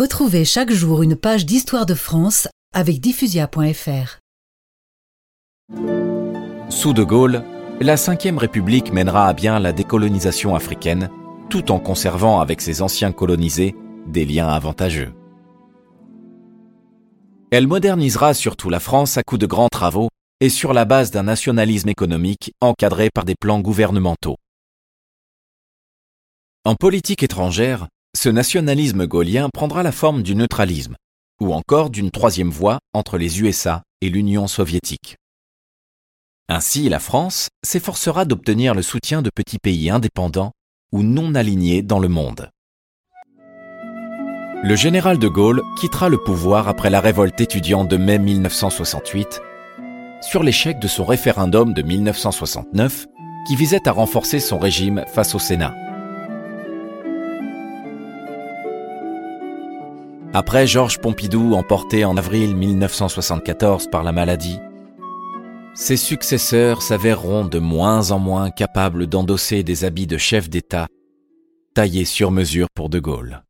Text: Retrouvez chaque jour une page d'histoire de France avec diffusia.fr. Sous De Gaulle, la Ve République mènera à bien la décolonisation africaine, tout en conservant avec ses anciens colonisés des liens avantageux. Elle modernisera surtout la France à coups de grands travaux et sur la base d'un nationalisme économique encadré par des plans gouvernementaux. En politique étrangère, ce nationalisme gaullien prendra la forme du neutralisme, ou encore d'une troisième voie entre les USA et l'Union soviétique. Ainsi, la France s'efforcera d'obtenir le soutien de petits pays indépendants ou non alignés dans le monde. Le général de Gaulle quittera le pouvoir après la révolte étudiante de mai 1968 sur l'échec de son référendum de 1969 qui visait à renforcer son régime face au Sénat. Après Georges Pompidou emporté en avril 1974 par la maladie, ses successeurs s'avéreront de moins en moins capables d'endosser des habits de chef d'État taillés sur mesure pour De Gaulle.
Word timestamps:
Retrouvez 0.00 0.46
chaque 0.46 0.72
jour 0.72 1.02
une 1.02 1.14
page 1.14 1.44
d'histoire 1.44 1.84
de 1.84 1.92
France 1.92 2.48
avec 2.72 3.00
diffusia.fr. 3.00 4.18
Sous 6.70 6.94
De 6.94 7.02
Gaulle, 7.02 7.44
la 7.82 7.96
Ve 7.96 8.38
République 8.38 8.94
mènera 8.94 9.28
à 9.28 9.34
bien 9.34 9.58
la 9.58 9.74
décolonisation 9.74 10.54
africaine, 10.54 11.10
tout 11.50 11.70
en 11.70 11.78
conservant 11.78 12.40
avec 12.40 12.62
ses 12.62 12.80
anciens 12.80 13.12
colonisés 13.12 13.76
des 14.06 14.24
liens 14.24 14.48
avantageux. 14.48 15.12
Elle 17.50 17.66
modernisera 17.66 18.32
surtout 18.32 18.70
la 18.70 18.80
France 18.80 19.18
à 19.18 19.22
coups 19.22 19.40
de 19.40 19.46
grands 19.46 19.68
travaux 19.68 20.08
et 20.40 20.48
sur 20.48 20.72
la 20.72 20.86
base 20.86 21.10
d'un 21.10 21.24
nationalisme 21.24 21.90
économique 21.90 22.54
encadré 22.62 23.10
par 23.14 23.26
des 23.26 23.34
plans 23.38 23.60
gouvernementaux. 23.60 24.36
En 26.64 26.74
politique 26.74 27.22
étrangère, 27.22 27.88
ce 28.16 28.28
nationalisme 28.28 29.06
gaullien 29.06 29.48
prendra 29.52 29.82
la 29.82 29.92
forme 29.92 30.22
du 30.22 30.34
neutralisme, 30.34 30.96
ou 31.40 31.54
encore 31.54 31.90
d'une 31.90 32.10
troisième 32.10 32.50
voie 32.50 32.78
entre 32.92 33.18
les 33.18 33.40
USA 33.40 33.82
et 34.00 34.08
l'Union 34.08 34.46
soviétique. 34.46 35.16
Ainsi, 36.48 36.88
la 36.88 36.98
France 36.98 37.48
s'efforcera 37.64 38.24
d'obtenir 38.24 38.74
le 38.74 38.82
soutien 38.82 39.22
de 39.22 39.30
petits 39.32 39.58
pays 39.58 39.88
indépendants 39.88 40.50
ou 40.92 41.02
non 41.02 41.34
alignés 41.36 41.82
dans 41.82 42.00
le 42.00 42.08
monde. 42.08 42.50
Le 44.62 44.76
général 44.76 45.18
de 45.18 45.28
Gaulle 45.28 45.62
quittera 45.78 46.08
le 46.08 46.18
pouvoir 46.18 46.68
après 46.68 46.90
la 46.90 47.00
révolte 47.00 47.40
étudiante 47.40 47.88
de 47.88 47.96
mai 47.96 48.18
1968 48.18 49.40
sur 50.20 50.42
l'échec 50.42 50.78
de 50.78 50.88
son 50.88 51.04
référendum 51.04 51.72
de 51.72 51.80
1969 51.80 53.06
qui 53.46 53.56
visait 53.56 53.88
à 53.88 53.92
renforcer 53.92 54.38
son 54.38 54.58
régime 54.58 55.04
face 55.14 55.34
au 55.34 55.38
Sénat. 55.38 55.89
Après 60.32 60.64
Georges 60.64 60.98
Pompidou 60.98 61.54
emporté 61.54 62.04
en 62.04 62.16
avril 62.16 62.54
1974 62.54 63.88
par 63.90 64.04
la 64.04 64.12
maladie, 64.12 64.60
ses 65.74 65.96
successeurs 65.96 66.82
s'avéreront 66.82 67.44
de 67.44 67.58
moins 67.58 68.12
en 68.12 68.20
moins 68.20 68.50
capables 68.50 69.08
d'endosser 69.08 69.64
des 69.64 69.84
habits 69.84 70.06
de 70.06 70.18
chef 70.18 70.48
d'État 70.48 70.86
taillés 71.74 72.04
sur 72.04 72.30
mesure 72.30 72.68
pour 72.76 72.88
De 72.90 73.00
Gaulle. 73.00 73.42